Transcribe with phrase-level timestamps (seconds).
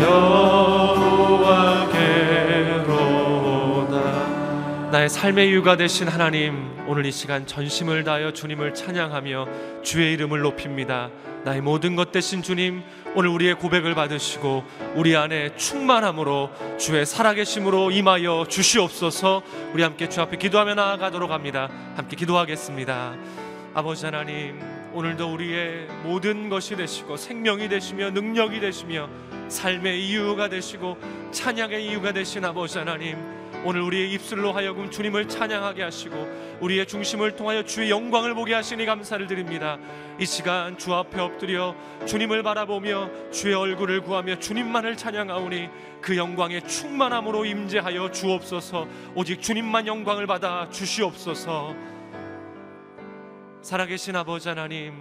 [0.00, 2.10] 여호와께로다.
[4.90, 11.10] 나의 삶의 이유가 되신 하나님 오늘 이 시간 전심을 다하여 주님을 찬양하며 주의 이름을 높입니다.
[11.44, 12.82] 나의 모든 것 되신 주님
[13.14, 14.64] 오늘 우리의 고백을 받으시고
[14.94, 19.42] 우리 안에 충만함으로 주의 살아계심으로 임하여 주시옵소서.
[19.72, 21.68] 우리 함께 주 앞에 기도하며 나아가도록 합니다.
[21.96, 23.14] 함께 기도하겠습니다.
[23.74, 29.08] 아버지 하나님 오늘도 우리의 모든 것이 되시고 생명이 되시며 능력이 되시며
[29.48, 30.98] 삶의 이유가 되시고
[31.30, 33.16] 찬양의 이유가 되신 아버지 하나님
[33.64, 39.26] 오늘 우리의 입술로 하여금 주님을 찬양하게 하시고 우리의 중심을 통하여 주의 영광을 보게 하시니 감사를
[39.26, 39.78] 드립니다.
[40.18, 41.74] 이 시간 주 앞에 엎드려
[42.06, 45.68] 주님을 바라보며 주의 얼굴을 구하며 주님만을 찬양하오니
[46.00, 48.88] 그 영광의 충만함으로 임재하여 주옵소서.
[49.14, 51.74] 오직 주님만 영광을 받아 주시옵소서.
[53.62, 54.94] 살아계신 아버지 하나님,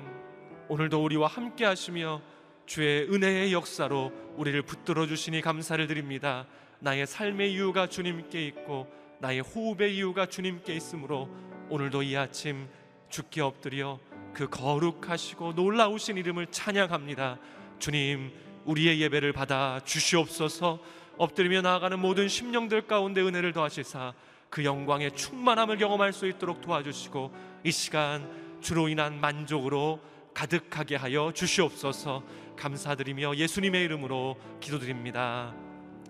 [0.68, 2.22] 오늘도 우리와 함께 하시며
[2.66, 6.46] 주의 은혜의 역사로 우리를 붙들어 주시니 감사를 드립니다.
[6.80, 11.30] 나의 삶의 이유가 주님께 있고 나의 호흡의 이유가 주님께 있으므로
[11.70, 12.68] 오늘도 이 아침
[13.08, 13.98] 주께 엎드려
[14.34, 17.40] 그 거룩하시고 놀라우신 이름을 찬양합니다.
[17.80, 18.30] 주님,
[18.66, 20.80] 우리의 예배를 받아 주시옵소서.
[21.18, 24.14] 엎드리며 나아가는 모든 심령들 가운데 은혜를 더하시사
[24.50, 27.32] 그 영광의 충만함을 경험할 수 있도록 도와주시고
[27.64, 30.02] 이 시간 주로 인한 만족으로
[30.34, 32.24] 가득하게 하여 주시옵소서.
[32.58, 35.56] 감사드리며 예수님의 이름으로 기도드립니다.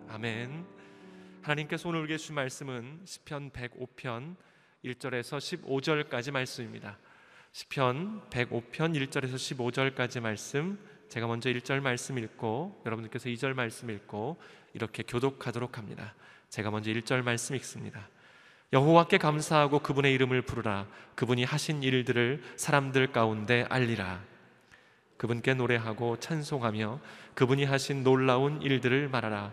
[0.09, 0.65] 아멘.
[1.41, 4.35] 하나님께서 오늘 주신 말씀은 시편 105편
[4.83, 6.97] 1절에서 15절까지 말씀입니다.
[7.51, 10.79] 시편 105편 1절에서 15절까지 말씀
[11.09, 14.37] 제가 먼저 1절 말씀 읽고 여러분들께서 2절 말씀 읽고
[14.73, 16.13] 이렇게 교독하도록 합니다.
[16.49, 18.09] 제가 먼저 1절 말씀 읽습니다.
[18.71, 20.85] 여호와께 감사하고 그분의 이름을 부르라.
[21.15, 24.21] 그분이 하신 일들을 사람들 가운데 알리라.
[25.17, 26.99] 그분께 노래하고 찬송하며
[27.33, 29.51] 그분이 하신 놀라운 일들을 말하라.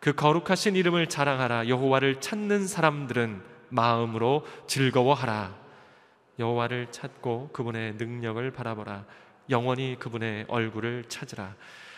[0.00, 1.68] 그 거룩하신 이름을 자랑하라.
[1.68, 5.56] 여호와를 찾는 사람들은 마음으로 즐거워하라.
[6.38, 9.04] 여호와를 찾고 그분의 능력을 바라보라.
[9.48, 11.54] 영원히 그분의 얼굴을 찾으라.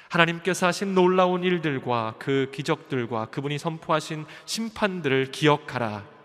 [0.09, 6.20] 하나님께서 하신 놀라운 일들과 그 기적들과 그분이 선포하신 심판들을 기억하라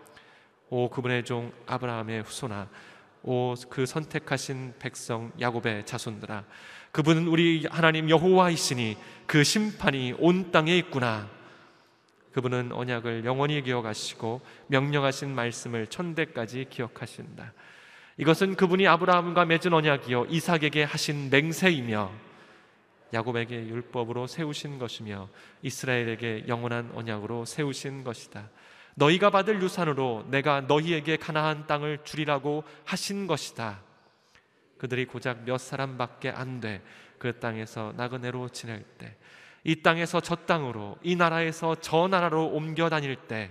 [0.68, 2.68] 오 그분의 종 아브라함의 후손아
[3.22, 6.44] 오 그 선택하신 백성 야곱의 자손들아
[6.92, 8.96] 그분은 우리 하나님 여호와이시니
[9.26, 11.28] 그 심판이 온 땅에 있구나
[12.36, 17.54] 그분은 언약을 영원히 기억하시고 명령하신 말씀을 천대까지 기억하신다.
[18.18, 22.12] 이것은 그분이 아브라함과 맺은 언약이요 이삭에게 하신 맹세이며
[23.14, 25.30] 야곱에게 율법으로 세우신 것이며
[25.62, 28.50] 이스라엘에게 영원한 언약으로 세우신 것이다.
[28.98, 33.80] 너희가 받을 유산으로 내가 너희에게 가나안 땅을 주리라고 하신 것이다.
[34.78, 36.82] 그들이 고작 몇 사람밖에 안 돼
[37.18, 39.16] 그 땅에서 나그네로 지낼 때
[39.64, 43.50] 이 땅에서 저 땅으로 이 나라에서 저 나라로 옮겨 다닐 때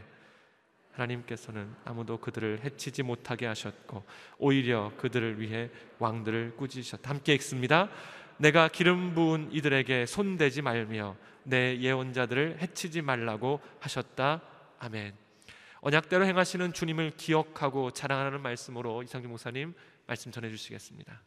[0.93, 4.05] 하나님께서는 아무도 그들을 해치지 못하게 하셨고
[4.37, 7.09] 오히려 그들을 위해 왕들을 꾸짖으셨다.
[7.09, 7.89] 함께 읽습니다.
[8.37, 14.41] 내가 기름 부은 이들에게 손대지 말며 내 예언자들을 해치지 말라고 하셨다.
[14.79, 15.24] 아멘.
[15.87, 19.75] 언약대로 행하시는 주님을 기억하고 자랑하는 말씀으로 이상준 목사님
[20.07, 21.21] 말씀 전해 주시겠습니다.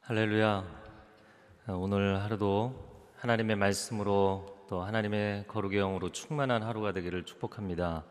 [0.00, 0.64] 할렐루야.
[1.68, 8.04] 오늘 하루도 하나님의 말씀으로 또 하나님의 거룩의 영으로 충만한 하루가 되기를 축복합니다.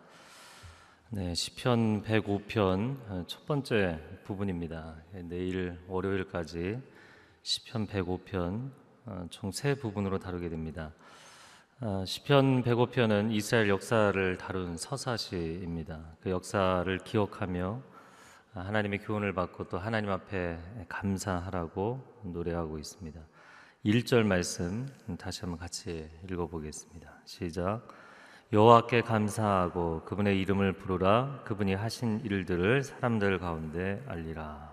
[1.09, 5.03] 네, 시편 105편 첫 번째 부분입니다.
[5.11, 6.92] 내일 월요일까지
[7.45, 8.71] 시편 105편
[9.29, 10.93] 총 세 부분으로 다루게 됩니다.
[12.05, 16.15] 시편 105편은 이스라엘 역사를 다룬 서사시입니다.
[16.21, 17.81] 그 역사를 기억하며
[18.53, 20.57] 하나님의 교훈을 받고 또 하나님 앞에
[20.87, 23.19] 감사하라고 노래하고 있습니다.
[23.85, 24.87] 1절 말씀
[25.19, 27.11] 다시 한번 같이 읽어 보겠습니다.
[27.25, 27.85] 시작.
[28.53, 34.72] 여호와께 감사하고 그분의 이름을 부르라 그분이 하신 일들을 사람들 가운데 알리라.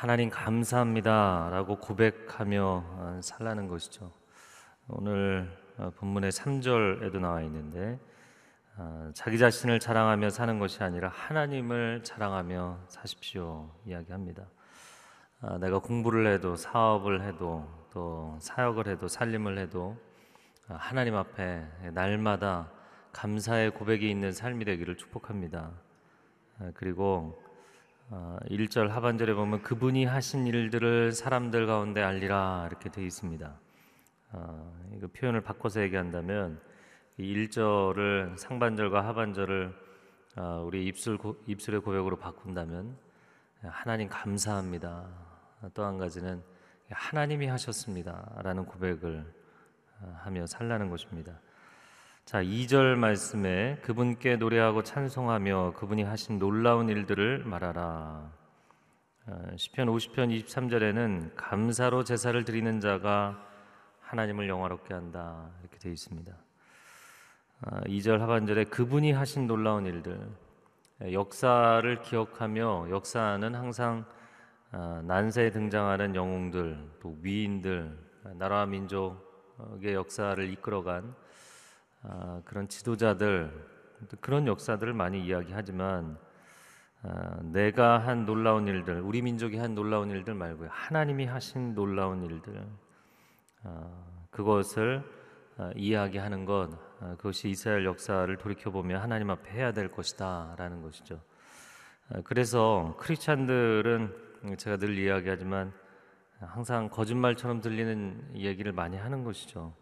[0.00, 4.10] 하나님 감사합니다 라고 고백하며 살라는 것이죠.
[4.88, 5.54] 오늘
[5.96, 8.00] 본문의 3절에도 나와 있는데
[8.78, 14.46] 어, 자기 자신을 자랑하며 사는 것이 아니라 하나님을 자랑하며 사십시오 이야기합니다.
[15.42, 19.98] 아, 내가 공부를 해도 사업을 해도 또 사역을 해도 살림을 해도
[20.68, 22.70] 아, 하나님 앞에 날마다
[23.12, 25.72] 감사의 고백이 있는 삶이 되기를 축복합니다.
[26.58, 27.49] 아, 그리고 어,
[28.10, 33.54] 1절 하반절에 보면 그분이 하신 일들을 사람들 가운데 알리라 이렇게 되어 있습니다.
[34.32, 36.60] 어, 이거 표현을 바꿔서 얘기한다면
[37.18, 39.74] 이 1절을 상반절과 하반절을
[40.36, 42.96] 어, 우리 입술 고, 입술의 고백으로 바꾼다면
[43.62, 45.06] 하나님 감사합니다.
[45.74, 46.42] 또 한 가지는
[46.90, 49.24] 하나님이 하셨습니다라는 고백을
[50.00, 51.38] 어, 하며 살라는 것입니다.
[52.30, 58.30] 자, 2절 말씀에 그분께 노래하고 찬송하며 그분이 하신 놀라운 일들을 말하라.
[59.26, 63.44] 어, 시편 50편 23절에는 감사로 제사를 드리는 자가
[63.98, 65.50] 하나님을 영화롭게 한다.
[65.60, 66.32] 이렇게 되어 있습니다.
[67.86, 70.20] 2절 하반절에 그분이 하신 놀라운 일들
[71.10, 74.04] 역사를 기억하며 역사는 항상
[74.70, 77.98] 어, 난세에 등장하는 영웅들 또 위인들
[78.36, 81.12] 나라와 민족의 역사를 이끌어간
[82.02, 83.50] 아, 그런 지도자들
[84.20, 86.18] 그런 역사들을 많이 이야기하지만
[87.02, 92.66] 아, 내가 한 놀라운 일들 우리 민족이 한 놀라운 일들 말고요 하나님이 하신 놀라운 일들
[93.64, 93.86] 아,
[94.30, 95.02] 그것을
[95.76, 96.70] 이야기하는 것
[97.18, 101.20] 그것이 이스라엘 역사를 돌이켜 보면 하나님 앞에 해야 될 것이다라는 것이죠.
[102.24, 105.74] 그래서 크리스찬들은 제가 늘 이야기하지만
[106.38, 109.74] 항상 거짓말처럼 들리는 얘기를 많이 하는 것이죠.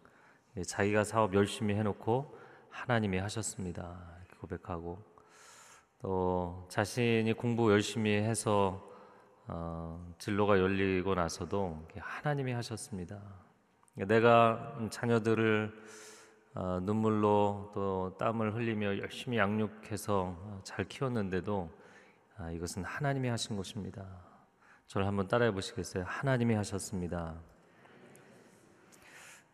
[0.57, 2.37] 예, 자기가 사업 열심히 해놓고
[2.69, 4.19] 하나님이 하셨습니다.
[4.39, 5.03] 고백하고
[6.01, 8.87] 또 자신이 공부 열심히 해서
[9.47, 13.19] 어, 진로가 열리고 나서도 하나님이 하셨습니다.
[13.95, 15.73] 내가 자녀들을
[16.55, 21.69] 어, 눈물로 또 땀을 흘리며 열심히 양육해서 잘 키웠는데도
[22.37, 24.07] 아, 이것은 하나님이 하신 것입니다.
[24.87, 26.05] 저를 한번 따라해 보시겠어요?
[26.07, 27.35] 하나님이 하셨습니다.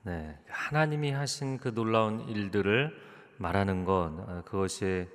[0.05, 2.95] 네, 하나님이 하신 그 놀라운 일들을
[3.37, 5.09] 말하는 것 어, 그것이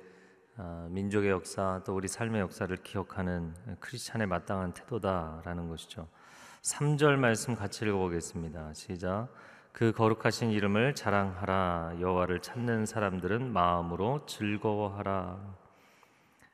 [0.57, 6.09] 어, 민족의 역사 또 우리 삶의 역사를 기억하는 크리스찬의 마땅한 태도다라는 것이죠.
[6.61, 8.73] 3절 말씀 같이 읽어보겠습니다.
[8.73, 9.29] 시작.
[9.71, 15.39] 그 거룩하신 이름을 자랑하라 여호와를 찾는 사람들은 마음으로 즐거워하라.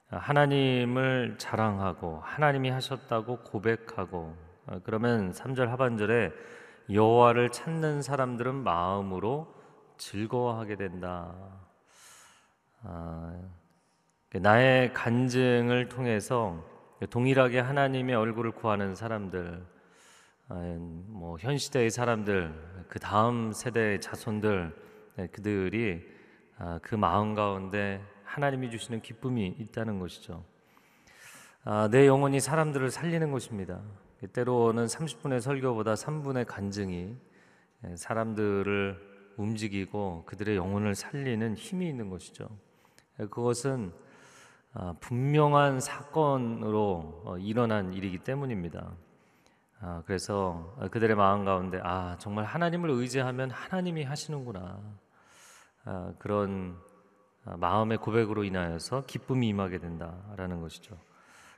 [0.09, 6.31] 하나님을 자랑하고 하나님이 하셨다고 고백하고 어, 그러면 3절 하반절에
[6.91, 9.53] 여호와를 찾는 사람들은 마음으로
[9.97, 11.35] 즐거워하게 된다.
[12.83, 13.39] 아,
[14.33, 16.63] 나의 간증을 통해서
[17.09, 19.65] 동일하게 하나님의 얼굴을 구하는 사람들,
[20.49, 20.55] 아,
[21.07, 24.73] 뭐현 시대의 사람들, 그 다음 세대의 자손들,
[25.17, 26.01] 네, 그들이
[26.57, 30.43] 아, 그 마음 가운데 하나님이 주시는 기쁨이 있다는 것이죠.
[31.63, 33.81] 아, 내 영혼이 사람들을 살리는 것입니다.
[34.25, 37.15] 때로는 30분의 설교보다 3분의 간증이
[37.85, 42.49] 예, 사람들을 움직이고 그들의 영혼을 살리는 힘이 있는 것이죠.
[43.19, 43.93] 예, 그것은
[44.73, 48.91] 아, 분명한 사건으로 어, 일어난 일이기 때문입니다.
[49.79, 54.79] 아, 그래서 그들의 마음 가운데 아 정말 하나님을 의지하면 하나님이 하시는구나
[55.85, 56.77] 아, 그런
[57.43, 60.97] 마음의 고백으로 인하여서 기쁨이 임하게 된다라는 것이죠.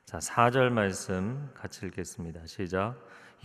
[0.09, 2.47] 자, 4절 말씀 같이 읽겠습니다.
[2.47, 2.95] 시작.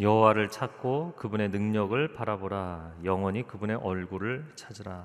[0.01, 2.95] 여호와를 찾고 그분의 능력을 바라보라.
[3.05, 5.05] 영원히 그분의 얼굴을 찾으라.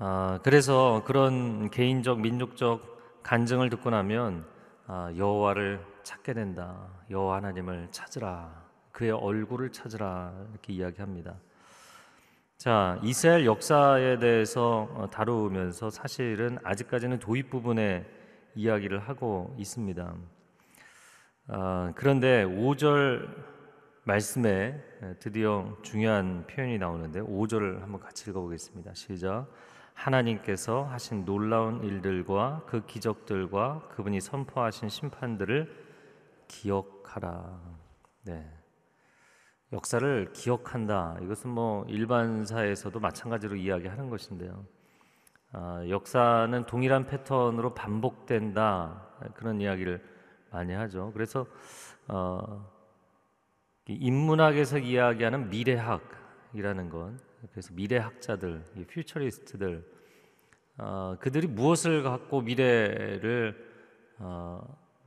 [0.00, 4.44] 아, 그래서 그런 개인적 민족적 간증을 듣고 나면
[4.86, 6.86] 아, 여호와를 찾게 된다.
[7.10, 8.52] 여호와 하나님을 찾으라.
[8.92, 10.34] 그의 얼굴을 찾으라.
[10.50, 11.36] 이렇게 이야기합니다.
[12.58, 18.19] 자, 이스라엘 역사에 대해서 어, 다루면서 사실은 아직까지는 도입 부분에
[18.54, 20.14] 이야기를 하고 있습니다.
[21.48, 23.28] 아, 그런데 5절
[24.04, 24.82] 말씀에
[25.20, 28.94] 드디어 중요한 표현이 나오는데 5절을 한번 같이 읽어보겠습니다.
[28.94, 29.46] 시작.
[29.94, 35.70] 하나님께서 하신 놀라운 일들과 그 기적들과 그분이 선포하신 심판들을
[36.48, 37.60] 기억하라.
[38.24, 38.50] 네.
[39.72, 41.18] 역사를 기억한다.
[41.22, 44.64] 이것은 뭐 일반사에서도 마찬가지로 이야기하는 것인데요.
[45.52, 50.02] 어, 역사는 동일한 패턴으로 반복된다 그런 이야기를
[50.50, 51.10] 많이 하죠.
[51.12, 51.46] 그래서
[52.06, 52.68] 어,
[53.86, 57.18] 인문학에서 이야기하는 미래학이라는 건
[57.50, 59.84] 그래서 미래학자들, 퓨처리스트들
[60.78, 63.70] 어, 그들이 무엇을 갖고 미래를
[64.18, 64.62] 어,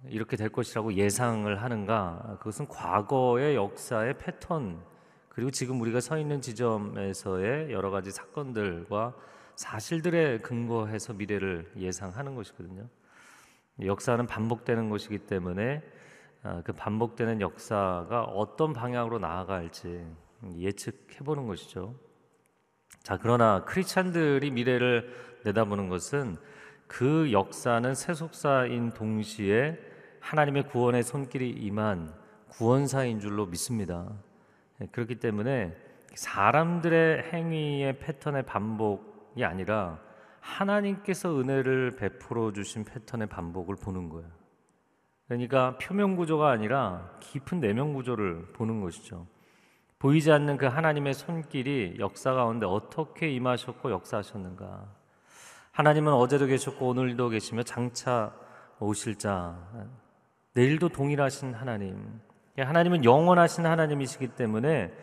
[0.08, 2.38] 이렇게 될 것이라고 예상을 하는가?
[2.40, 4.84] 그것은 과거의 역사의 패턴
[5.30, 9.16] 그리고 지금 우리가 서 있는 지점에서의 여러 가지 사건들과
[9.56, 12.88] 사실들에 근거해서 미래를 예상하는 것이거든요.
[13.82, 15.82] 역사는 반복되는 것이기 때문에
[16.44, 20.06] 아, 그 반복되는 역사가 어떤 방향으로 나아갈지
[20.58, 21.96] 예측해 보는 것이죠.
[23.02, 25.10] 자, 그러나 크리스찬들이 미래를
[25.46, 26.38] 내다보는 것은
[26.88, 29.80] 그 역사는 세속사인 동시에
[30.20, 32.14] 하나님의 구원의 손길이 임한
[32.50, 34.10] 구원사인 줄로 믿습니다.
[34.82, 35.76] 예, 그렇기 때문에
[36.14, 40.00] 사람들의 행위의 패턴의 반복 이 아니라
[40.40, 44.30] 하나님께서 은혜를 베풀어 주신 패턴의 반복을 보는 거예요.
[45.28, 49.26] 그러니까 표면 구조가 아니라 깊은 내면 구조를 보는 것이죠.
[50.00, 54.86] 보이지 않는 그 하나님의 손길이 역사 가운데 어떻게 임하셨고 역사하셨는가.
[55.72, 58.34] 하나님은 어제도 계셨고 오늘도 계시며 장차
[58.80, 59.58] 오실 자,
[60.54, 62.20] 내일도 동일하신 하나님.
[62.58, 64.94] 하나님은 영원하신 하나님이시기 때문에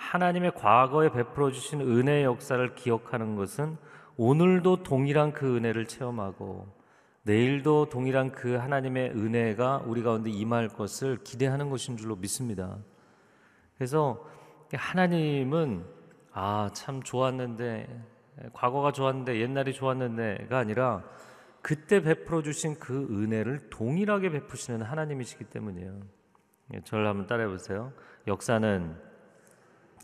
[0.00, 3.76] 하나님의 과거에 베풀어 주신 은혜의 역사를 기억하는 것은
[4.16, 6.66] 오늘도 동일한 그 은혜를 체험하고
[7.22, 12.78] 내일도 동일한 그 하나님의 은혜가 우리 가운데 임할 것을 기대하는 것인 줄로 믿습니다.
[13.76, 14.26] 그래서
[14.72, 15.84] 하나님은
[16.32, 18.04] 아, 참 좋았는데
[18.54, 21.04] 과거가 좋았는데 옛날이 좋았는데가 아니라
[21.60, 26.00] 그때 베풀어 주신 그 은혜를 동일하게 베푸시는 하나님이시기 때문이에요.
[26.74, 27.92] 예, 저를 한번 따라해 보세요.
[28.26, 29.09] 역사는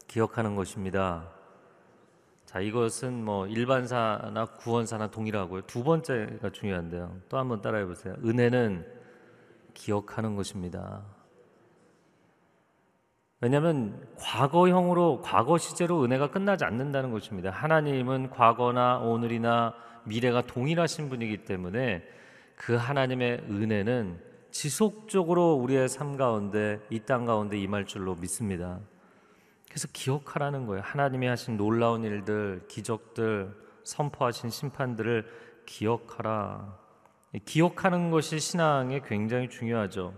[0.06, 1.30] 기억하는 것입니다.
[2.44, 5.62] 자, 이것은 뭐 일반사나 구원사나 동일하고요.
[5.62, 7.20] 두 번째가 중요한데요.
[7.28, 8.14] 또 한번 따라해 보세요.
[8.24, 8.86] 은혜는
[9.74, 11.02] 기억하는 것입니다.
[13.40, 17.50] 왜냐하면 과거형으로 과거 시제로 은혜가 끝나지 않는다는 것입니다.
[17.50, 22.02] 하나님은 과거나 오늘이나 미래가 동일하신 분이기 때문에
[22.54, 24.18] 그 하나님의 은혜는
[24.50, 28.80] 지속적으로 우리의 삶 가운데 이 땅 가운데 임할 줄로 믿습니다.
[29.76, 30.82] 그래서 기억하라는 거예요.
[30.82, 35.30] 하나님이 하신 놀라운 일들, 기적들, 선포하신 심판들을
[35.66, 36.78] 기억하라.
[37.44, 40.14] 기억하는 것이 신앙에 굉장히 중요하죠.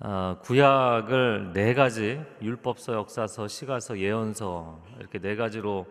[0.00, 5.86] 아, 구약을 네 가지 율법서, 역사서, 시가서, 예언서 이렇게 네 가지로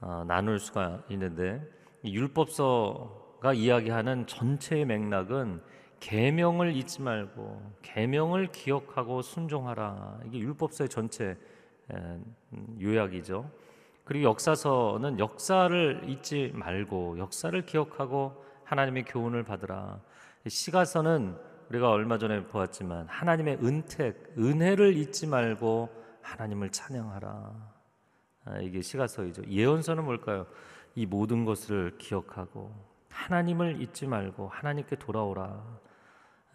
[0.00, 1.62] 아, 나눌 수가 있는데
[2.04, 5.62] 율법서가 이야기하는 전체의 맥락은
[6.00, 10.18] 계명을 잊지 말고 계명을 기억하고 순종하라.
[10.26, 11.36] 이게 율법서의 전체
[12.80, 13.50] 요약이죠.
[14.04, 20.00] 그리고 역사서는 역사를 잊지 말고 역사를 기억하고 하나님의 교훈을 받으라.
[20.46, 21.36] 시가서는
[21.68, 25.88] 우리가 얼마 전에 보았지만 하나님의 은택, 은혜를 잊지 말고
[26.20, 27.72] 하나님을 찬양하라.
[28.44, 29.44] 아, 이게 시가서이죠.
[29.48, 30.46] 예언서는 뭘까요?
[30.94, 32.74] 이 모든 것을 기억하고
[33.08, 35.80] 하나님을 잊지 말고 하나님께 돌아오라.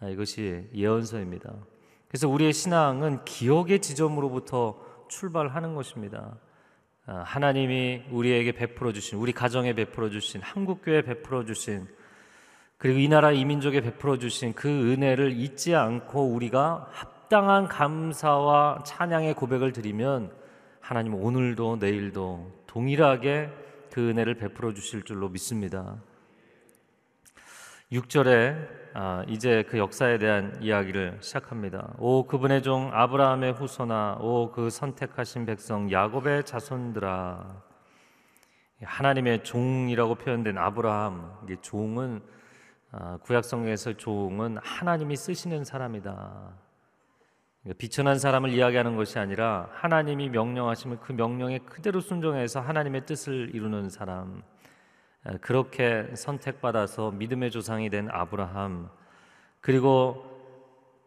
[0.00, 1.52] 아, 이것이 예언서입니다.
[2.08, 6.36] 그래서 우리의 신앙은 기억의 지점으로부터 출발하는 것입니다.
[7.06, 11.86] 아, 하나님이 우리에게 베풀어 주신 우리 가정에 베풀어 주신 한국 교회 베풀어 주신
[12.76, 19.72] 그리고 이 나라 이민족에 베풀어 주신 그 은혜를 잊지 않고 우리가 합당한 감사와 찬양의 고백을
[19.72, 20.32] 드리면
[20.80, 23.50] 하나님 오늘도 내일도 동일하게
[23.90, 25.96] 그 은혜를 베풀어 주실 줄로 믿습니다.
[27.90, 31.94] 6절에 아, 이제 그 역사에 대한 이야기를 시작합니다.
[31.98, 37.62] 오 그분의 종 아브라함의 후손아, 오 그 선택하신 백성 야곱의 자손들아.
[38.82, 42.22] 하나님의 종이라고 표현된 아브라함, 이게 종은
[42.90, 46.56] 아, 구약 성경에서 종은 하나님이 쓰시는 사람이다.
[47.78, 54.42] 비천한 사람을 이야기하는 것이 아니라 하나님이 명령하시면 그 명령에 그대로 순종해서 하나님의 뜻을 이루는 사람.
[55.40, 58.88] 그렇게 선택받아서 믿음의 조상이 된 아브라함
[59.60, 60.24] 그리고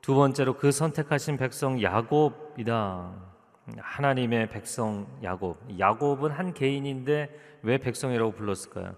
[0.02, 3.14] 두 번째로 그 선택하신 백성 야곱이다.
[3.78, 5.58] 하나님의 백성 야곱.
[5.80, 7.30] 야곱은 한 개인인데
[7.62, 8.96] 왜 백성이라고 불렀을까요?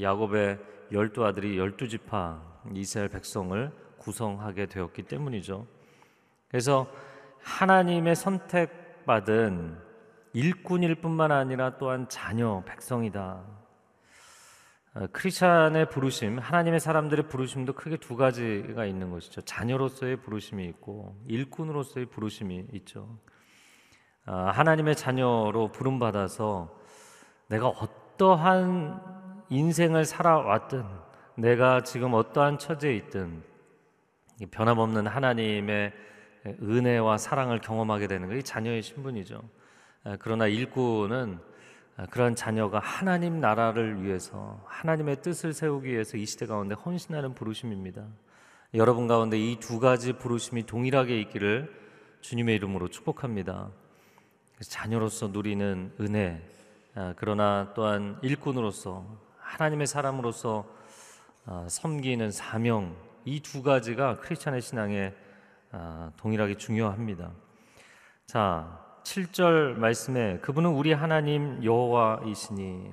[0.00, 0.58] 야곱의
[0.92, 2.42] 열두 아들이 열두 지파
[2.74, 5.66] 이스라엘 백성을 구성하게 되었기 때문이죠.
[6.48, 6.86] 그래서
[7.42, 9.78] 하나님의 선택받은
[10.34, 13.61] 일꾼일 뿐만 아니라 또한 자녀 백성이다.
[14.94, 19.40] 어, 크리스찬의 부르심, 하나님의 사람들의 부르심도 크게 두 가지가 있는 것이죠.
[19.40, 23.18] 자녀로서의 부르심이 있고 일꾼으로서의 부르심이 있죠.
[24.26, 26.78] 아, 하나님의 자녀로 부름 받아서
[27.48, 29.00] 내가 어떠한
[29.48, 30.84] 인생을 살아왔든
[31.36, 33.42] 내가 지금 어떠한 처지에 있든
[34.50, 35.92] 변함없는 하나님의
[36.60, 39.40] 은혜와 사랑을 경험하게 되는 것이 자녀의 신분이죠.
[40.04, 41.51] 아, 그러나 일꾼은 아,
[42.10, 48.04] 그런 자녀가 하나님 나라를 위해서 하나님의 뜻을 세우기 위해서 이 시대 가운데 헌신하는 부르심입니다.
[48.74, 51.70] 여러분 가운데 이 두 가지 부르심이 동일하게 있기를
[52.22, 53.70] 주님의 이름으로 축복합니다.
[54.60, 56.40] 자녀로서 누리는 은혜,
[56.94, 59.04] 아, 그러나 또한 일꾼으로서
[59.38, 60.64] 하나님의 사람으로서
[61.44, 65.12] 아, 섬기는 사명, 이 두 가지가 크리스찬의 신앙에
[66.16, 67.32] 동일하게 중요합니다.
[68.26, 72.90] 자, 7절 말씀에 그분은 우리 하나님 여호와이시니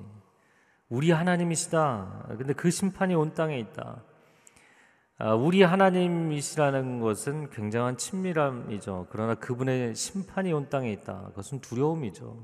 [0.90, 2.26] 우리 하나님이시다.
[2.30, 4.04] 근데 그 심판이 온 땅에 있다.
[5.20, 9.08] 아, 우리 하나님이시라는 것은 굉장한 친밀함이죠.
[9.10, 11.26] 그러나 그분의 심판이 온 땅에 있다.
[11.28, 12.38] 그것은 두려움이죠.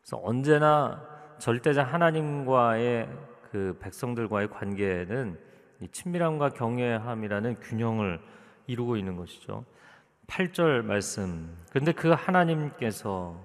[0.00, 1.02] 그래서 언제나
[1.38, 3.08] 절대자 하나님과의
[3.50, 5.38] 그 백성들과의 관계는
[5.80, 8.20] 이 친밀함과 경외함이라는 균형을
[8.66, 9.64] 이루고 있는 것이죠.
[10.26, 11.56] 8절 말씀.
[11.70, 13.40] 그런데 그 하나님께서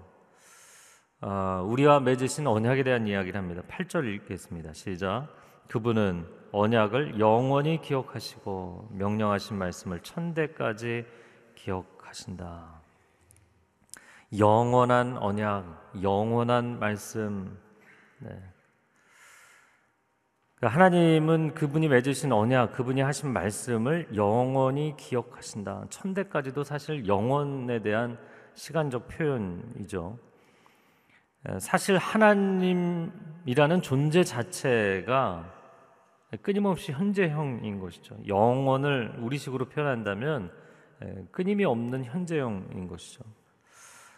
[1.22, 3.62] 어, 우리와 맺으신 언약에 대한 이야기를 합니다.
[3.68, 4.74] 8절 읽겠습니다.
[4.74, 5.28] 시작.
[5.68, 11.06] 그분은 언약을 영원히 기억하시고 명령하신 말씀을 천대까지
[11.56, 12.82] 기억하신다.
[14.38, 17.60] 영원한 언약, 영원한 말씀.
[18.20, 18.32] 네.
[20.60, 25.86] 그러니까 하나님은 그분이 맺으신 언약, 그분이 하신 말씀을 영원히 기억하신다.
[25.90, 28.18] 천대까지도 사실 영원에 대한
[28.56, 30.20] 시간적 표현이죠.
[31.60, 35.50] 사실 하나님이라는 존재 자체가
[36.42, 38.18] 끊임없이 현재형인 것이죠.
[38.28, 40.52] 영원을 우리식으로 표현한다면
[41.32, 43.24] 끊임이 없는 현재형인 것이죠.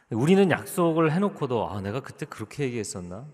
[0.10, 3.28] 우리는 약속을 해놓고도 아 내가 그때 그렇게 얘기했었나?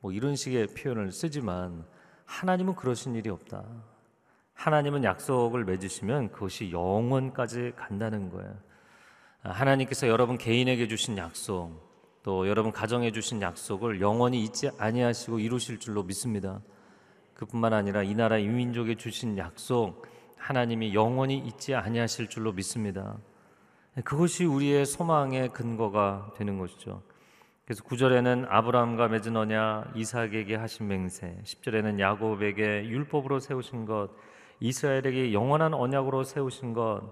[0.00, 1.84] 뭐 이런 식의 표현을 쓰지만
[2.26, 3.64] 하나님은 그러신 일이 없다.
[4.54, 8.54] 하나님은 약속을 맺으시면 그것이 영원까지 간다는 거예요.
[9.42, 11.86] 하나님께서 여러분 개인에게 주신 약속,
[12.22, 16.60] 또 여러분 가정에 주신 약속을 영원히 잊지 아니하시고 이루실 줄로 믿습니다.
[17.34, 23.16] 그뿐만 아니라 이 나라 이 민족에 주신 약속 하나님이 영원히 잊지 아니하실 줄로 믿습니다.
[24.04, 27.02] 그것이 우리의 소망의 근거가 되는 것이죠.
[27.66, 34.10] 그래서 9절에는 아브라함과 맺은 언약, 이삭에게 하신 맹세, 10절에는 야곱에게 율법으로 세우신 것,
[34.60, 37.02] 이스라엘에게 영원한 언약으로 세우신 것,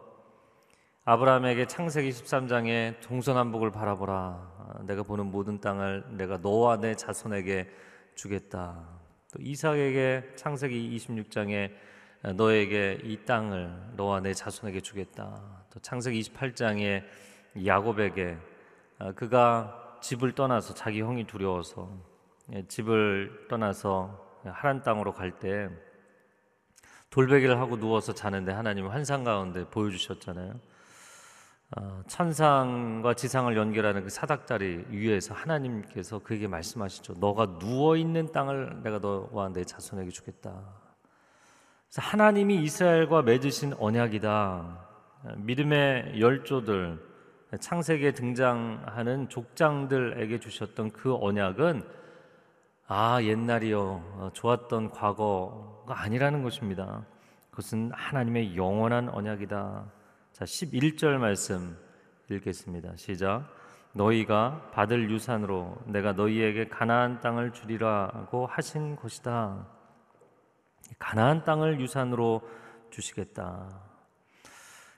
[1.07, 4.85] 아브라함에게 창세기 13장에 동서남북을 바라보라.
[4.87, 7.69] 내가 보는 모든 땅을 내가 너와 내 자손에게
[8.15, 8.89] 주겠다.
[9.33, 11.73] 또 이삭에게 창세기 26장에
[12.37, 15.43] 너에게 이 땅을 너와 내 자손에게 주겠다.
[15.69, 17.03] 또 창세기 28장에
[17.67, 18.39] 야곱에게
[19.01, 21.89] 아, 그가 집을 떠나서 자기 형이 두려워서
[22.53, 25.71] 예, 집을 떠나서 하란 땅으로 갈 때
[27.09, 30.53] 돌베개를 하고 누워서 자는데 하나님 환상 가운데 보여주셨잖아요.
[31.77, 37.15] 어, 천상과 지상을 연결하는 그 사닥다리 위에서 하나님께서 그에게 말씀하시죠.
[37.19, 40.61] 너가 누워 있는 땅을 내가 너와 내 자손에게 주겠다.
[41.97, 44.87] 하나님이 이스라엘과 맺으신 언약이다.
[45.37, 47.14] 믿음의 열조들
[47.61, 51.83] 창세기에 등장하는 족장들에게 주셨던 그 언약은
[52.87, 57.05] 아 옛날이요 어, 좋았던 과거가 아니라는 것입니다.
[57.51, 59.85] 그것은 하나님의 영원한 언약이다.
[60.33, 61.77] 자 11절 말씀
[62.31, 62.97] 읽겠습니다.
[62.97, 63.49] 시작.
[63.93, 69.67] 너희가 받을 유산으로 내가 너희에게 가나안 땅을 주리라고 하신 것이다.
[70.99, 72.43] 가나안 땅을 유산으로
[72.91, 73.69] 주시겠다.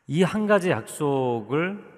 [0.08, 1.95] 이 한 가지 약속을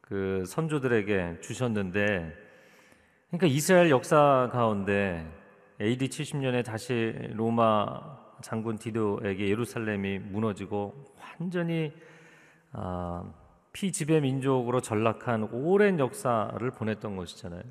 [0.00, 2.32] 그 선조들에게 주셨는데
[3.28, 5.26] 그러니까 이스라엘 역사 가운데
[5.80, 8.00] AD 70년에 다시 로마
[8.40, 11.92] 장군 디도에게 예루살렘이 무너지고 완전히
[12.72, 13.24] 아,
[13.72, 17.62] 피지배 민족으로 전락한 오랜 역사를 보냈던 것이잖아요.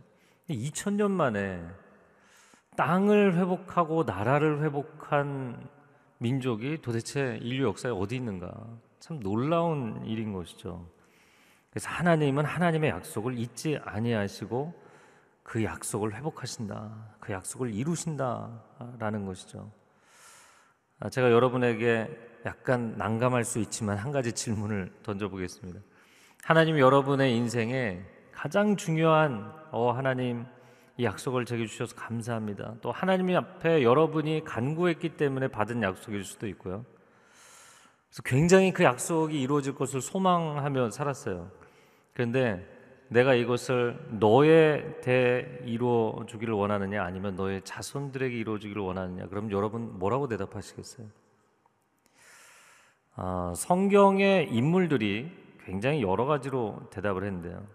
[0.49, 1.63] 2000년 만에
[2.75, 5.67] 땅을 회복하고 나라를 회복한
[6.19, 8.51] 민족이 도대체 인류 역사에 어디 있는가?
[8.99, 10.85] 참 놀라운 일인 것이죠.
[11.75, 14.73] 그래서 하나님은 하나님의 약속을 잊지 아니하시고
[15.43, 17.17] 그 약속을 회복하신다.
[17.19, 19.69] 그 약속을 이루신다라는 것이죠.
[21.01, 22.07] 아, 제가 여러분에게
[22.45, 25.81] 약간 난감할 수 있지만 한 가지 질문을 던져보겠습니다.
[26.45, 30.45] 하나님 여러분의 인생에 가장 중요한 어 하나님
[30.95, 32.75] 이 약속을 제게 주셔서 감사합니다.
[32.79, 36.85] 또 하나님 앞에 여러분이 간구했기 때문에 받은 약속일 수도 있고요.
[38.07, 41.64] 그래서 굉장히 그 약속이 이루어질 것을 소망하며 살았어요.
[42.15, 42.65] 그런데
[43.10, 49.99] 내가 이것을 너의 대 이루어 주기를 원하느냐 아니면 너의 자손들에게 이루어 주기를 원하느냐 그럼 여러분
[49.99, 51.08] 뭐라고 대답하시겠어요?
[53.17, 55.30] 아, 성경의 인물들이
[55.65, 57.67] 굉장히 여러 가지로 대답을 했는데요.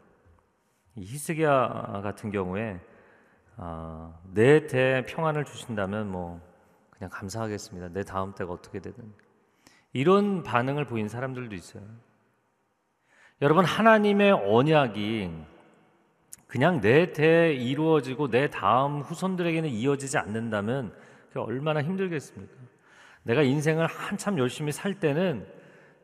[0.97, 2.81] 히스기야 같은 경우에
[3.57, 6.41] 아, 내대 평안을 주신다면 뭐
[6.91, 7.89] 그냥 감사하겠습니다.
[7.91, 9.05] 내 다음 때가 어떻게 되든
[9.93, 11.83] 이런 반응을 보인 사람들도 있어요.
[13.43, 15.31] 여러분 하나님의 언약이
[16.47, 20.93] 그냥 내 대에 이루어지고 내 다음 후손들에게는 이어지지 않는다면
[21.37, 22.53] 얼마나 힘들겠습니까?
[23.23, 25.47] 내가 인생을 한참 열심히 살 때는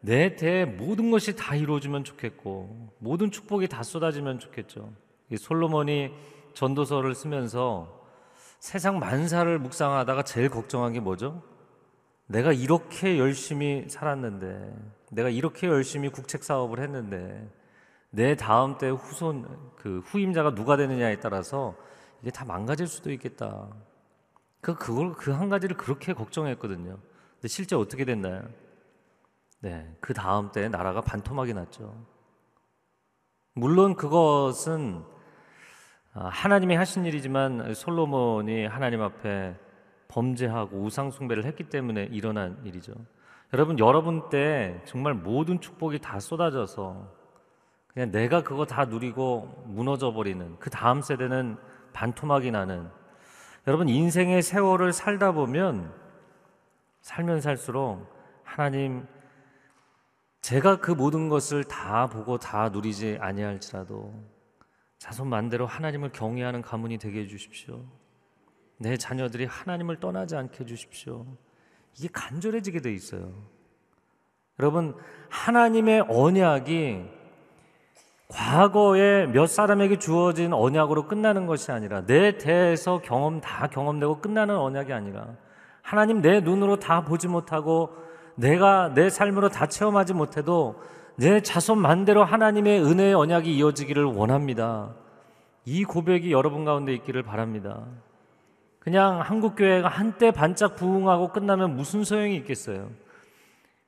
[0.00, 4.92] 내 대에 모든 것이 다 이루어지면 좋겠고 모든 축복이 다 쏟아지면 좋겠죠.
[5.36, 6.12] 솔로몬이
[6.54, 8.02] 전도서를 쓰면서
[8.60, 11.42] 세상 만사를 묵상하다가 제일 걱정한 게 뭐죠?
[12.26, 14.72] 내가 이렇게 열심히 살았는데,
[15.16, 17.48] 내가 이렇게 열심히 국책 사업을 했는데,
[18.10, 21.74] 내 다음 때 후손 그 후임자가 누가 되느냐에 따라서
[22.22, 23.68] 이게 다 망가질 수도 있겠다.
[24.60, 26.98] 그 그걸 그 한 가지를 그렇게 걱정했거든요.
[27.34, 28.42] 근데 실제 어떻게 됐나요?
[29.60, 31.94] 네, 그 다음 때 나라가 반토막이 났죠.
[33.54, 35.02] 물론 그것은
[36.14, 39.56] 아, 하나님이 하신 일이지만 솔로몬이 하나님 앞에
[40.08, 42.94] 범죄하고 우상 숭배를 했기 때문에 일어난 일이죠.
[43.52, 47.14] 여러분 여러분 때 정말 모든 축복이 다 쏟아져서
[47.86, 51.56] 그냥 내가 그거 다 누리고 무너져 버리는 그 다음 세대는
[51.92, 52.90] 반토막이 나는
[53.66, 55.92] 여러분 인생의 세월을 살다 보면
[57.00, 58.06] 살면 살수록
[58.42, 59.06] 하나님
[60.40, 64.12] 제가 그 모든 것을 다 보고 다 누리지 아니할지라도
[64.98, 67.84] 자손 만대로 하나님을 경외하는 가문이 되게 해 주십시오.
[68.78, 71.26] 내 자녀들이 하나님을 떠나지 않게 해 주십시오.
[71.98, 73.32] 이게 간절해지게 돼 있어요.
[74.58, 74.94] 여러분
[75.28, 77.16] 하나님의 언약이
[78.28, 84.92] 과거에 몇 사람에게 주어진 언약으로 끝나는 것이 아니라 내 대에서 경험 다 경험되고 끝나는 언약이
[84.92, 85.36] 아니라
[85.82, 87.90] 하나님 내 눈으로 다 보지 못하고
[88.34, 90.82] 내가 내 삶으로 다 체험하지 못해도
[91.16, 94.94] 내 자손 만대로 하나님의 은혜의 언약이 이어지기를 원합니다.
[95.64, 97.84] 이 고백이 여러분 가운데 있기를 바랍니다.
[98.86, 102.88] 그냥 한국 교회가 한때 반짝 부흥하고 끝나면 무슨 소용이 있겠어요?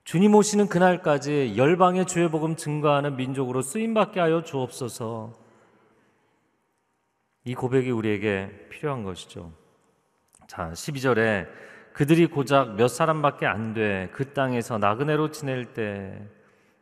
[0.02, 5.38] 주님 오시는 그날까지 열방의 주의 복음 증거하는 민족으로 쓰임 받게 하여 주옵소서.
[7.44, 9.52] 이 고백이 우리에게 필요한 것이죠.
[10.48, 11.46] 자, 12절에
[11.92, 16.20] 그들이 고작 몇 사람밖에 안 돼 그 땅에서 나그네로 지낼 때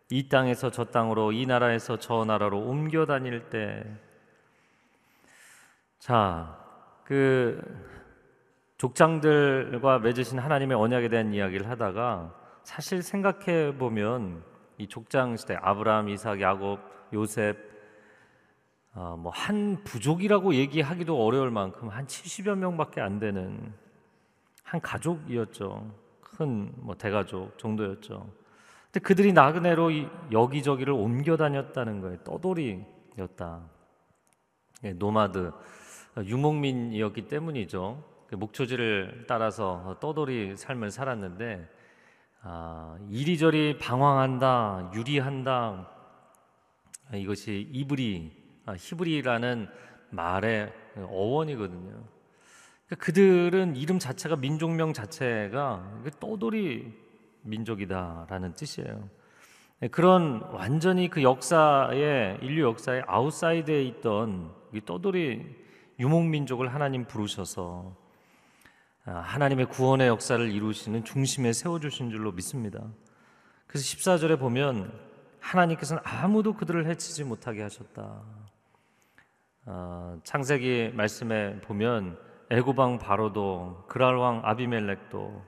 [0.08, 3.84] 이 땅에서 저 땅으로 이 나라에서 저 나라로 옮겨 다닐 때
[5.98, 6.56] 자,
[7.04, 7.60] 그
[8.78, 14.42] 족장들과 맺으신 하나님의 언약에 대한 이야기를 하다가 사실 생각해 보면
[14.78, 16.80] 이 족장 시대 아브라함, 이삭, 야곱,
[17.12, 17.56] 요셉
[18.94, 23.72] 어, 뭐한 부족이라고 얘기하기도 어려울 만큼 한 70여 명밖에 안 되는
[24.62, 26.06] 한 가족이었죠.
[26.20, 28.30] 큰 뭐 대가족 정도였죠.
[28.86, 29.90] 근데 그들이 나그네로
[30.32, 32.18] 여기저기를 옮겨 다녔다는 거예요.
[32.24, 33.60] 떠돌이였다.
[34.84, 35.52] 예, 노마드
[36.18, 38.15] 유목민이었기 때문이죠.
[38.26, 41.68] 그 목초지를 따라서 떠돌이 삶을 살았는데
[42.42, 45.90] 아, 이리저리 방황한다, 유리한다.
[47.14, 48.32] 이것이 이브리,
[48.66, 49.68] 아, 히브리라는
[50.10, 51.90] 말의 어원이거든요.
[52.86, 56.92] 그러니까 그들은 이름 자체가 민족명 자체가 떠돌이
[57.42, 59.08] 민족이다라는 뜻이에요.
[59.90, 64.52] 그런 완전히 그 역사의 인류 역사의 outside에 있던
[64.84, 65.44] 떠돌이
[65.98, 68.05] 유목민족을 하나님 부르셔서 아,
[69.12, 72.80] 하나님의 구원의 역사를 이루시는 중심에 세워주신 줄로 믿습니다.
[73.68, 74.92] 그래서 14절에 보면
[75.40, 78.22] 하나님께서는 아무도 그들을 해치지 못하게 하셨다.
[79.66, 82.18] 아, 창세기 말씀에 보면
[82.50, 85.44] 애굽 왕 바로도 그랄 왕 아비멜렉도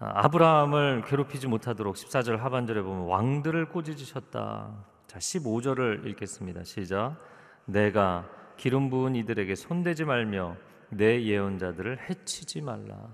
[0.00, 4.84] 아, 아브라함을 괴롭히지 못하도록 14절 하반절에 보면 왕들을 꾸짖으셨다.
[5.06, 6.64] 자, 15절을 읽겠습니다.
[6.64, 7.16] 시작.
[7.66, 10.56] 내가 기름 부은 이들에게 손대지 말며
[10.90, 13.08] 내 예언자들을 해치지 말라.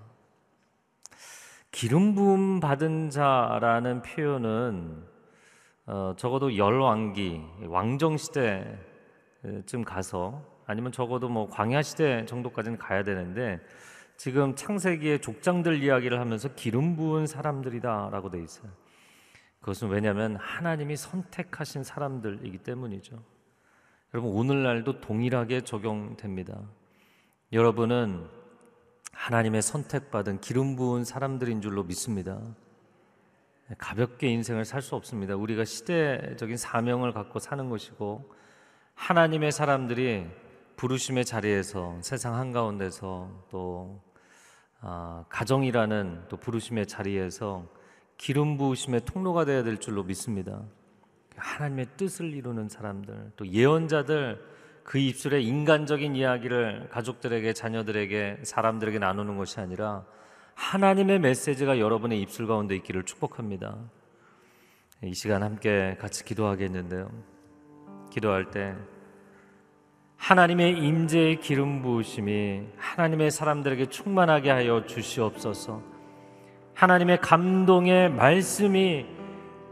[1.70, 5.04] 기름 부음 받은 자라는 표현은
[5.87, 13.60] 어, 적어도 열왕기 왕정 시대쯤 가서 아니면 적어도 뭐 광야 시대 정도까지는 가야 되는데
[14.16, 18.70] 지금 창세기의 족장들 이야기를 하면서 기름 부은 사람들이다라고 돼 있어요.
[19.60, 23.20] 그것은 왜냐하면 하나님이 선택하신 사람들이기 때문이죠.
[24.14, 26.60] 여러분 오늘날도 동일하게 적용됩니다.
[27.55, 28.27] 여러분은
[29.12, 32.40] 하나님의 선택받은 기름 부은 사람들인 줄로 믿습니다.
[33.79, 35.37] 가볍게 인생을 살 수 없습니다.
[35.37, 38.29] 우리가 시대적인 사명을 갖고 사는 것이고
[38.97, 40.27] 하나님의 사람들이
[40.75, 44.03] 부르심의 자리에서 세상 한가운데서 또
[44.81, 47.69] 아, 가정이라는 또 부르심의 자리에서
[48.19, 50.61] 기름 부으심의 통로가 되어야 될 줄로 믿습니다.
[51.37, 54.54] 하나님의 뜻을 이루는 사람들, 또 예언자들
[54.85, 60.05] 그 입술에 인간적인 이야기를 가족들에게, 자녀들에게, 사람들에게 나누는 것이 아니라
[60.55, 63.77] 하나님의 메시지가 여러분의 입술 가운데 있기를 축복합니다.
[65.03, 67.11] 이 시간 함께 같이 기도하겠는데요.
[68.11, 68.75] 기도할 때
[70.16, 75.83] 하나님의 임재의 기름 부으심이 하나님의 사람들에게 충만하게 하여 주시옵소서.
[76.75, 79.07] 하나님의 감동의 말씀이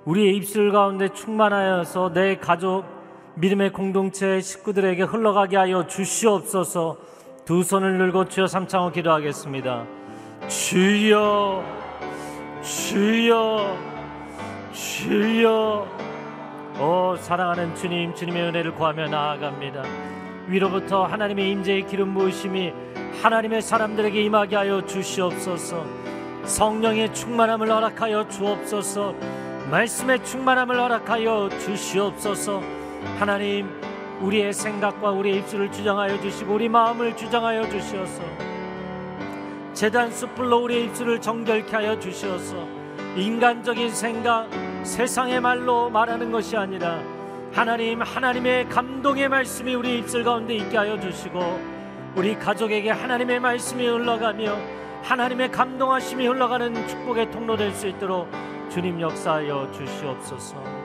[0.05, 3.02] 우리의 입술 가운데 충만하여서 내 가족,
[3.35, 6.99] 믿음의 공동체 식구들에게 흘러가게 하여 주시옵소서.
[7.45, 9.87] 두 손을 들고 주여 삼창어 기도하겠습니다.
[10.49, 11.65] 주여,
[12.63, 13.77] 주여,
[14.73, 15.89] 주여.
[16.81, 19.83] 오 사랑하는 주님, 주님의 은혜를 구하며 나아갑니다.
[20.49, 22.73] 위로부터 하나님의 임재의 기름 부으심이
[23.23, 25.85] 하나님의 사람들에게 임하게 하여 주시옵소서.
[26.45, 29.15] 성령의 충만함을 허락하여 주옵소서.
[29.71, 32.82] 말씀의 충만함을 허락하여 주시옵소서.
[33.19, 33.69] 하나님,
[34.21, 38.23] 우리의 생각과 우리의 입술을 주장하여 주시고 우리 마음을 주장하여 주시옵소서.
[39.73, 42.67] 재단 숯불로 우리의 입술을 정결케 하여 주시옵소서.
[43.17, 44.49] 인간적인 생각,
[44.85, 47.01] 세상의 말로 말하는 것이 아니라
[47.53, 51.61] 하나님 하나님의 감동의 말씀이 우리 입술 가운데 있게 하여 주시고
[52.15, 54.57] 우리 가족에게 하나님의 말씀이 흘러가며
[55.03, 58.31] 하나님의 감동하심이 흘러가는 축복의 통로 될 수 있도록
[58.71, 60.82] 주님 역사하여 주시옵소서.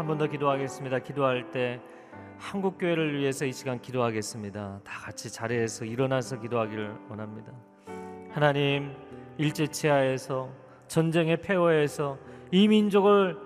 [0.00, 1.00] 한 번 더 기도하겠습니다.
[1.00, 1.78] 기도할 때
[2.38, 4.80] 한국 교회를 위해서 이 시간 기도하겠습니다.
[4.82, 7.52] 다 같이 자리에서 일어나서 기도하기를 원합니다.
[8.30, 8.94] 하나님
[9.36, 10.48] 일제 치하에서
[10.88, 12.16] 전쟁의 폐허에서
[12.50, 13.36] 이 민족을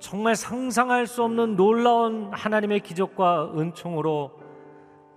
[0.00, 4.32] 정말 상상할 수 없는 놀라운 하나님의 기적과 은총으로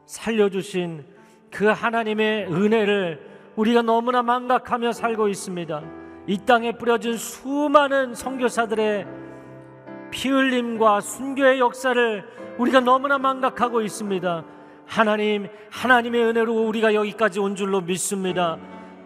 [0.05, 1.05] 살려주신
[1.51, 3.19] 그 하나님의 은혜를
[3.57, 5.83] 우리가 너무나 망각하며 살고 있습니다.
[6.27, 9.24] 이 땅에 뿌려진 수많은 선교사들의
[10.15, 12.23] 피 흘림과 순교의 역사를
[12.57, 14.45] 우리가 너무나 망각하고 있습니다.
[14.85, 18.57] 하나님, 하나님의 은혜로 우리가 여기까지 온 줄로 믿습니다.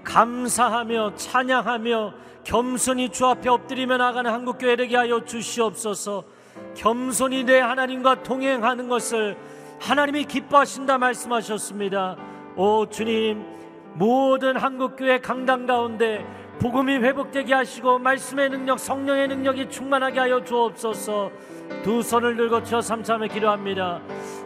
[0.03, 6.25] 감사하며 찬양하며 겸손히 주 앞에 엎드리며 나가는 한국교회 되게 하여 주시옵소서.
[6.75, 9.35] 겸손히 내 하나님과 동행하는 것을
[9.79, 12.17] 하나님이 기뻐하신다 말씀하셨습니다.
[12.55, 13.43] 오 주님,
[13.95, 16.23] 모든 한국교회 강당 가운데
[16.59, 21.31] 복음이 회복되게 하시고 말씀의 능력, 성령의 능력이 충만하게 하여 주옵소서.
[21.83, 24.01] 두 손을 들고 저 삼삼에 기도합니다.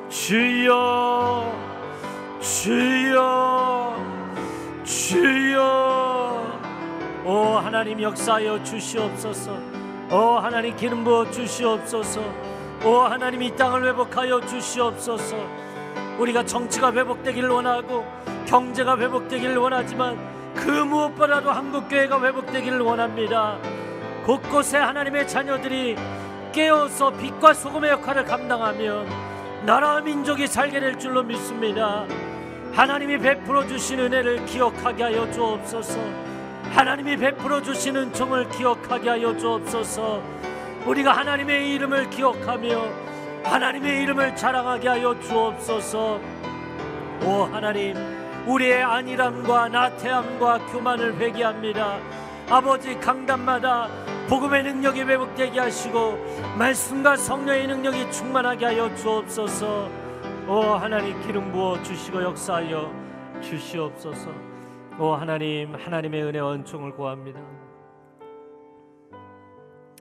[0.10, 1.52] 주여,
[2.40, 3.96] 주여,
[4.84, 6.64] 주여.
[7.26, 9.58] 오 하나님 역사하여 주시옵소서
[10.12, 12.22] 오 하나님 기름 부어 주시옵소서
[12.84, 15.38] 오 하나님 이 땅을 회복하여 주시옵소서
[16.20, 18.06] 우리가 정치가 회복되기를 원하고
[18.46, 20.18] 경제가 회복되기를 원하지만
[20.56, 23.58] 그 무엇보다도 한국교회가 회복되기를 원합니다
[24.26, 25.96] 곳곳에 하나님의 자녀들이
[26.52, 29.08] 깨어서 빛과 소금의 역할을 감당하면
[29.66, 32.06] 나라와 민족이 살게 될 줄로 믿습니다
[32.74, 36.34] 하나님이 베풀어 주신 은혜를 기억하게 하여 주옵소서
[36.74, 40.24] 하나님이 베풀어 주시는 종을 기억하게 하여 주옵소서.
[40.88, 42.88] 우리가 하나님의 이름을 기억하며
[43.44, 46.20] 하나님의 이름을 자랑하게 하여 주옵소서.
[47.26, 47.96] 오 하나님,
[48.46, 51.98] 우리의 안일함과 나태함과 교만을 회개합니다.
[52.50, 53.88] 아버지 강단마다
[54.28, 56.18] 복음의 능력이 회복되게 하시고
[56.58, 59.90] 말씀과 성령의 능력이 충만하게 하여 주옵소서.
[60.48, 62.94] 오 하나님 기름 부어 주시고 역사하여
[63.42, 64.30] 주시옵소서.
[65.00, 67.40] 오 하나님 하나님의 은혜와 은총을 구합니다.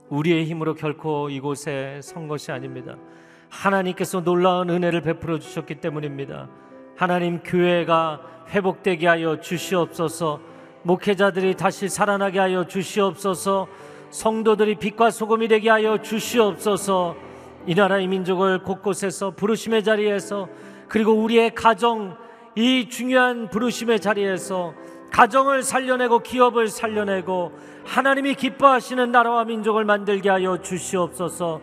[0.09, 2.96] 우리의 힘으로 결코 이곳에 선 것이 아닙니다.
[3.48, 6.48] 하나님께서 놀라운 은혜를 베풀어 주셨기 때문입니다.
[7.03, 10.38] 하나님 교회가 회복되게 하여 주시옵소서.
[10.85, 13.67] 목회자들이 다시 살아나게 하여 주시옵소서.
[14.11, 17.17] 성도들이 빛과 소금이 되게 하여 주시옵소서.
[17.67, 20.49] 이 나라의 민족을 곳곳에서 부르심의 자리에서
[20.87, 22.17] 그리고 우리의 가정
[22.55, 24.73] 이 중요한 부르심의 자리에서
[25.11, 27.51] 가정을 살려내고 기업을 살려내고
[27.85, 31.61] 하나님이 기뻐하시는 나라와 민족을 만들게 하여 주시옵소서.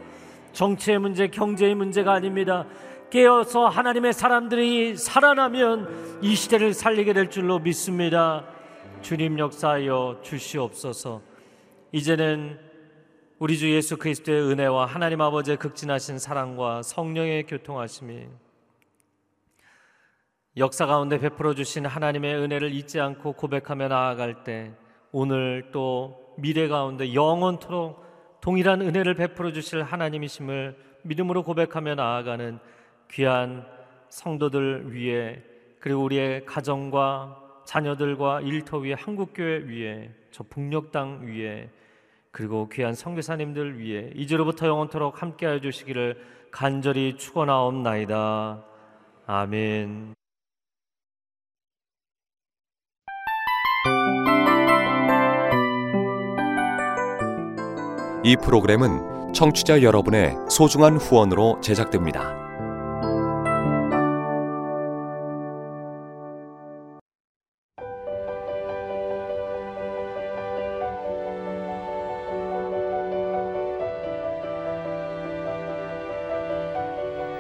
[0.52, 2.66] 정치의 문제, 경제의 문제가 아닙니다.
[3.10, 8.46] 깨어서 하나님의 사람들이 살아나면 이 시대를 살리게 될 줄로 믿습니다.
[9.02, 11.22] 주님 역사하여 주시옵소서.
[11.92, 12.60] 이제는
[13.40, 18.28] 우리 주 예수 그리스도의 은혜와 하나님 아버지의 극진하신 사랑과 성령의 교통하심이
[20.58, 24.74] 역사 가운데 베풀어 주신 하나님의 은혜를 잊지 않고 고백하며 나아갈 때
[25.12, 28.04] 오늘 또 미래 가운데 영원토록
[28.42, 32.60] 동일한 은혜를 베풀어 주실 하나님이심을 믿음으로 고백하며 나아가는
[33.12, 33.66] 귀한
[34.10, 35.44] 성도들 위에
[35.80, 41.70] 그리고 우리의 가정과 자녀들과 일터 위에 한국교회 위에 저 북녘 땅 위에
[42.32, 46.18] 그리고 귀한 성교사님들 위에 이제로부터 영원토록 함께하여 주시기를
[46.52, 48.64] 간절히 축원하옵나이다.
[49.26, 50.16] 아멘.
[58.24, 62.49] 이 프로그램은 청취자 여러분의 소중한 후원으로 제작됩니다.